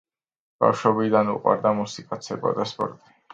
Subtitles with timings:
[0.63, 3.15] ბავშობიდან უყვარდა მუსიკა, ცეკვა და სპორტი.